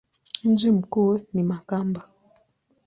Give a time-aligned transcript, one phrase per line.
[0.43, 2.09] Mji mkuu ni Makamba.